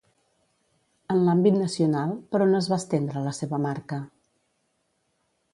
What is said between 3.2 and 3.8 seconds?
la seva